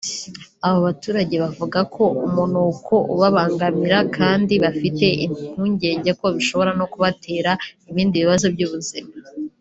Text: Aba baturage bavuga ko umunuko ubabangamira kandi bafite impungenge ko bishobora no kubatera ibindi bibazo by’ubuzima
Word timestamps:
Aba 0.65 0.79
baturage 0.87 1.35
bavuga 1.43 1.79
ko 1.95 2.03
umunuko 2.25 2.93
ubabangamira 3.13 3.97
kandi 4.17 4.53
bafite 4.63 5.05
impungenge 5.25 6.09
ko 6.19 6.25
bishobora 6.35 6.71
no 6.79 6.85
kubatera 6.91 7.51
ibindi 7.89 8.15
bibazo 8.23 8.47
by’ubuzima 8.55 9.11